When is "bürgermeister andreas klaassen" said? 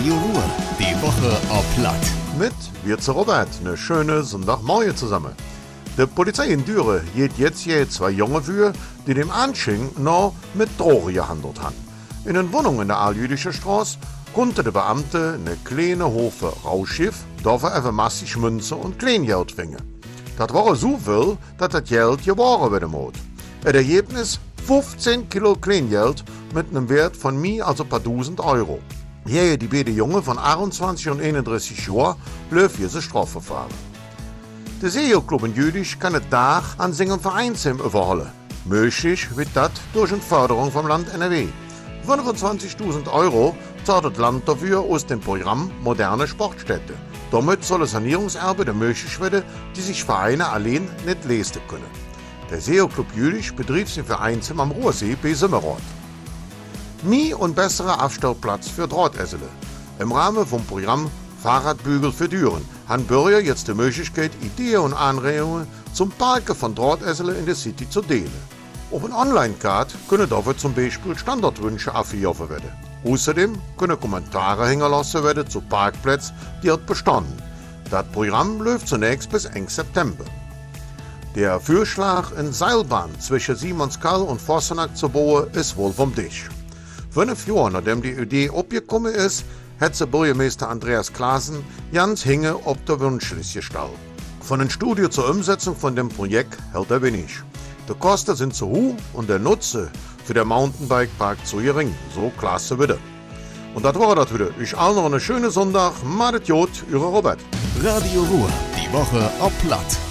90.06-91.64